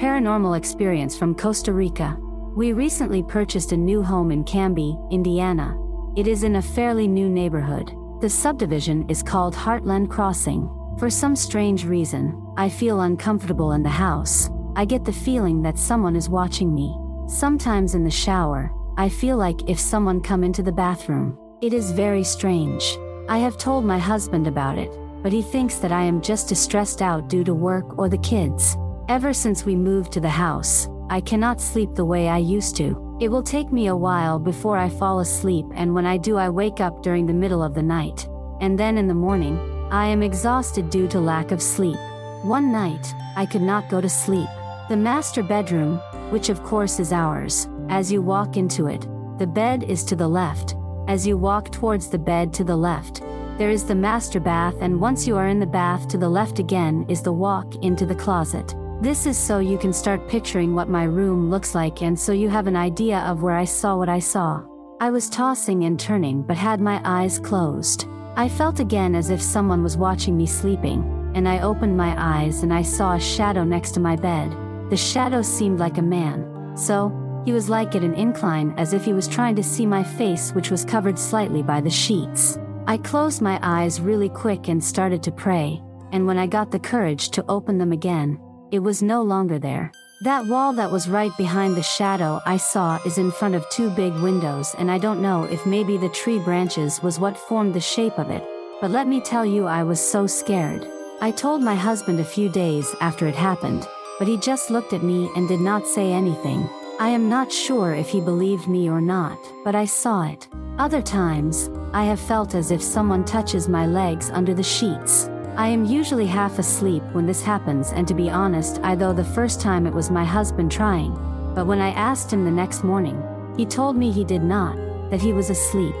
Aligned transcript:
Paranormal 0.00 0.56
experience 0.56 1.16
from 1.16 1.34
Costa 1.34 1.72
Rica. 1.72 2.16
We 2.56 2.72
recently 2.72 3.22
purchased 3.22 3.72
a 3.72 3.76
new 3.76 4.02
home 4.02 4.30
in 4.30 4.44
Camby, 4.44 4.96
Indiana. 5.10 5.76
It 6.16 6.26
is 6.26 6.42
in 6.42 6.56
a 6.56 6.62
fairly 6.62 7.06
new 7.06 7.28
neighborhood. 7.28 7.92
The 8.20 8.28
subdivision 8.30 9.08
is 9.08 9.22
called 9.22 9.54
Heartland 9.54 10.10
Crossing. 10.10 10.68
For 10.98 11.08
some 11.08 11.36
strange 11.36 11.84
reason, 11.84 12.36
I 12.56 12.68
feel 12.68 13.02
uncomfortable 13.02 13.72
in 13.72 13.82
the 13.82 13.88
house. 13.88 14.50
I 14.76 14.84
get 14.84 15.04
the 15.04 15.12
feeling 15.12 15.62
that 15.62 15.78
someone 15.78 16.16
is 16.16 16.28
watching 16.28 16.74
me. 16.74 16.96
Sometimes 17.28 17.94
in 17.94 18.04
the 18.04 18.10
shower, 18.10 18.72
I 18.96 19.08
feel 19.08 19.36
like 19.36 19.68
if 19.68 19.78
someone 19.78 20.20
come 20.20 20.44
into 20.44 20.62
the 20.62 20.72
bathroom. 20.72 21.38
It 21.62 21.72
is 21.72 21.92
very 21.92 22.24
strange. 22.24 22.98
I 23.28 23.38
have 23.38 23.58
told 23.58 23.84
my 23.84 23.98
husband 23.98 24.46
about 24.46 24.76
it, 24.78 24.90
but 25.22 25.32
he 25.32 25.42
thinks 25.42 25.76
that 25.76 25.92
I 25.92 26.02
am 26.02 26.20
just 26.20 26.54
stressed 26.56 27.00
out 27.00 27.28
due 27.28 27.44
to 27.44 27.54
work 27.54 27.98
or 27.98 28.08
the 28.08 28.18
kids. 28.18 28.76
Ever 29.10 29.32
since 29.32 29.64
we 29.64 29.74
moved 29.74 30.12
to 30.12 30.20
the 30.20 30.28
house, 30.28 30.86
I 31.08 31.20
cannot 31.20 31.60
sleep 31.60 31.96
the 31.96 32.04
way 32.04 32.28
I 32.28 32.38
used 32.38 32.76
to. 32.76 33.18
It 33.20 33.28
will 33.28 33.42
take 33.42 33.72
me 33.72 33.88
a 33.88 33.96
while 33.96 34.38
before 34.38 34.76
I 34.76 34.88
fall 34.88 35.18
asleep, 35.18 35.66
and 35.74 35.92
when 35.92 36.06
I 36.06 36.16
do, 36.16 36.36
I 36.36 36.48
wake 36.48 36.78
up 36.78 37.02
during 37.02 37.26
the 37.26 37.32
middle 37.32 37.60
of 37.60 37.74
the 37.74 37.82
night. 37.82 38.28
And 38.60 38.78
then 38.78 38.96
in 38.96 39.08
the 39.08 39.22
morning, 39.26 39.58
I 39.90 40.06
am 40.06 40.22
exhausted 40.22 40.90
due 40.90 41.08
to 41.08 41.18
lack 41.18 41.50
of 41.50 41.60
sleep. 41.60 41.96
One 42.44 42.70
night, 42.70 43.12
I 43.34 43.46
could 43.46 43.62
not 43.62 43.88
go 43.88 44.00
to 44.00 44.08
sleep. 44.08 44.48
The 44.88 44.96
master 44.96 45.42
bedroom, 45.42 45.98
which 46.30 46.48
of 46.48 46.62
course 46.62 47.00
is 47.00 47.12
ours, 47.12 47.66
as 47.88 48.12
you 48.12 48.22
walk 48.22 48.56
into 48.56 48.86
it, 48.86 49.08
the 49.38 49.46
bed 49.48 49.82
is 49.82 50.04
to 50.04 50.14
the 50.14 50.28
left. 50.28 50.76
As 51.08 51.26
you 51.26 51.36
walk 51.36 51.72
towards 51.72 52.10
the 52.10 52.18
bed 52.18 52.52
to 52.52 52.62
the 52.62 52.76
left, 52.76 53.22
there 53.58 53.70
is 53.70 53.82
the 53.82 53.94
master 53.96 54.38
bath, 54.38 54.76
and 54.80 55.00
once 55.00 55.26
you 55.26 55.36
are 55.36 55.48
in 55.48 55.58
the 55.58 55.66
bath 55.66 56.06
to 56.10 56.16
the 56.16 56.28
left 56.28 56.60
again 56.60 57.04
is 57.08 57.22
the 57.22 57.32
walk 57.32 57.74
into 57.82 58.06
the 58.06 58.14
closet. 58.14 58.76
This 59.00 59.24
is 59.24 59.38
so 59.38 59.60
you 59.60 59.78
can 59.78 59.94
start 59.94 60.28
picturing 60.28 60.74
what 60.74 60.90
my 60.90 61.04
room 61.04 61.48
looks 61.48 61.74
like 61.74 62.02
and 62.02 62.20
so 62.20 62.32
you 62.32 62.50
have 62.50 62.66
an 62.66 62.76
idea 62.76 63.20
of 63.20 63.40
where 63.40 63.56
I 63.56 63.64
saw 63.64 63.96
what 63.96 64.10
I 64.10 64.18
saw. 64.18 64.62
I 65.00 65.08
was 65.08 65.30
tossing 65.30 65.84
and 65.84 65.98
turning 65.98 66.42
but 66.42 66.58
had 66.58 66.82
my 66.82 67.00
eyes 67.02 67.38
closed. 67.38 68.06
I 68.36 68.46
felt 68.46 68.78
again 68.78 69.14
as 69.14 69.30
if 69.30 69.40
someone 69.40 69.82
was 69.82 69.96
watching 69.96 70.36
me 70.36 70.44
sleeping, 70.44 71.32
and 71.34 71.48
I 71.48 71.60
opened 71.60 71.96
my 71.96 72.14
eyes 72.18 72.62
and 72.62 72.74
I 72.74 72.82
saw 72.82 73.14
a 73.14 73.20
shadow 73.20 73.64
next 73.64 73.92
to 73.92 74.00
my 74.00 74.16
bed. 74.16 74.54
The 74.90 74.98
shadow 74.98 75.40
seemed 75.40 75.78
like 75.78 75.96
a 75.96 76.02
man. 76.02 76.76
So, 76.76 77.10
he 77.46 77.52
was 77.52 77.70
like 77.70 77.96
at 77.96 78.04
an 78.04 78.12
incline 78.12 78.74
as 78.76 78.92
if 78.92 79.02
he 79.02 79.14
was 79.14 79.26
trying 79.26 79.56
to 79.56 79.62
see 79.62 79.86
my 79.86 80.04
face 80.04 80.50
which 80.52 80.70
was 80.70 80.84
covered 80.84 81.18
slightly 81.18 81.62
by 81.62 81.80
the 81.80 81.88
sheets. 81.88 82.58
I 82.86 82.98
closed 82.98 83.40
my 83.40 83.58
eyes 83.62 83.98
really 83.98 84.28
quick 84.28 84.68
and 84.68 84.84
started 84.84 85.22
to 85.22 85.32
pray, 85.32 85.80
and 86.12 86.26
when 86.26 86.36
I 86.36 86.46
got 86.46 86.70
the 86.70 86.78
courage 86.78 87.30
to 87.30 87.44
open 87.48 87.78
them 87.78 87.92
again, 87.92 88.38
it 88.72 88.78
was 88.78 89.02
no 89.02 89.22
longer 89.22 89.58
there. 89.58 89.92
That 90.22 90.46
wall 90.46 90.72
that 90.74 90.90
was 90.90 91.08
right 91.08 91.34
behind 91.36 91.76
the 91.76 91.82
shadow 91.82 92.40
I 92.44 92.56
saw 92.58 93.00
is 93.06 93.18
in 93.18 93.30
front 93.30 93.54
of 93.54 93.68
two 93.70 93.90
big 93.90 94.12
windows 94.14 94.74
and 94.78 94.90
I 94.90 94.98
don't 94.98 95.22
know 95.22 95.44
if 95.44 95.64
maybe 95.64 95.96
the 95.96 96.10
tree 96.10 96.38
branches 96.38 97.02
was 97.02 97.18
what 97.18 97.38
formed 97.38 97.74
the 97.74 97.80
shape 97.80 98.18
of 98.18 98.30
it, 98.30 98.46
but 98.80 98.90
let 98.90 99.08
me 99.08 99.20
tell 99.20 99.46
you 99.46 99.66
I 99.66 99.82
was 99.82 100.00
so 100.00 100.26
scared. 100.26 100.86
I 101.22 101.30
told 101.30 101.62
my 101.62 101.74
husband 101.74 102.20
a 102.20 102.24
few 102.24 102.48
days 102.48 102.94
after 103.00 103.26
it 103.26 103.34
happened, 103.34 103.88
but 104.18 104.28
he 104.28 104.36
just 104.36 104.70
looked 104.70 104.92
at 104.92 105.02
me 105.02 105.30
and 105.36 105.48
did 105.48 105.60
not 105.60 105.86
say 105.86 106.12
anything. 106.12 106.68
I 106.98 107.08
am 107.08 107.30
not 107.30 107.50
sure 107.50 107.94
if 107.94 108.10
he 108.10 108.20
believed 108.20 108.68
me 108.68 108.90
or 108.90 109.00
not, 109.00 109.38
but 109.64 109.74
I 109.74 109.86
saw 109.86 110.24
it. 110.24 110.48
Other 110.78 111.00
times, 111.00 111.70
I 111.94 112.04
have 112.04 112.20
felt 112.20 112.54
as 112.54 112.70
if 112.70 112.82
someone 112.82 113.24
touches 113.24 113.68
my 113.68 113.86
legs 113.86 114.28
under 114.30 114.52
the 114.52 114.62
sheets. 114.62 115.30
I 115.56 115.68
am 115.68 115.84
usually 115.84 116.26
half 116.26 116.58
asleep 116.58 117.02
when 117.12 117.26
this 117.26 117.42
happens 117.42 117.92
and 117.92 118.06
to 118.08 118.14
be 118.14 118.30
honest 118.30 118.80
I 118.82 118.94
though 118.94 119.12
the 119.12 119.24
first 119.24 119.60
time 119.60 119.86
it 119.86 119.92
was 119.92 120.10
my 120.10 120.24
husband 120.24 120.70
trying, 120.70 121.12
but 121.54 121.66
when 121.66 121.80
I 121.80 121.90
asked 121.90 122.32
him 122.32 122.44
the 122.44 122.50
next 122.50 122.84
morning, 122.84 123.22
he 123.56 123.66
told 123.66 123.96
me 123.96 124.10
he 124.10 124.24
did 124.24 124.42
not, 124.42 124.76
that 125.10 125.20
he 125.20 125.32
was 125.32 125.50
asleep. 125.50 125.94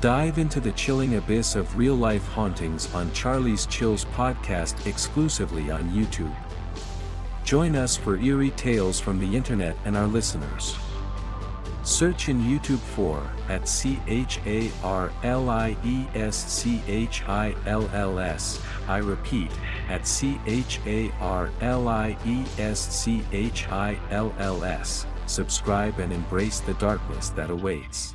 Dive 0.00 0.38
into 0.38 0.60
the 0.60 0.72
chilling 0.72 1.16
abyss 1.16 1.54
of 1.54 1.76
real 1.76 1.94
life 1.94 2.26
hauntings 2.28 2.92
on 2.94 3.12
Charlie's 3.12 3.66
Chills 3.66 4.06
podcast 4.06 4.86
exclusively 4.86 5.70
on 5.70 5.90
YouTube. 5.90 6.34
Join 7.44 7.76
us 7.76 7.98
for 7.98 8.16
eerie 8.16 8.50
tales 8.52 8.98
from 8.98 9.18
the 9.18 9.36
internet 9.36 9.76
and 9.84 9.98
our 9.98 10.06
listeners. 10.06 10.78
Search 11.90 12.28
in 12.28 12.40
YouTube 12.40 12.78
for 12.78 13.20
at 13.48 13.68
C 13.68 14.00
H 14.06 14.38
A 14.46 14.70
R 14.84 15.12
L 15.24 15.50
I 15.50 15.76
E 15.84 16.06
S 16.14 16.36
C 16.36 16.80
H 16.86 17.24
I 17.26 17.52
L 17.66 17.90
L 17.92 18.20
S. 18.20 18.62
I 18.86 18.98
repeat, 18.98 19.50
at 19.88 20.06
C 20.06 20.40
H 20.46 20.78
A 20.86 21.10
R 21.20 21.50
L 21.60 21.88
I 21.88 22.16
E 22.24 22.44
S 22.58 22.78
C 22.78 23.24
H 23.32 23.68
I 23.70 23.98
L 24.10 24.32
L 24.38 24.62
S. 24.62 25.04
Subscribe 25.26 25.98
and 25.98 26.12
embrace 26.12 26.60
the 26.60 26.74
darkness 26.74 27.30
that 27.30 27.50
awaits. 27.50 28.14